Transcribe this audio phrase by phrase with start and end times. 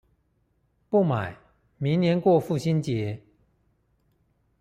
[0.89, 1.37] 不買，
[1.77, 3.19] 明年過父親節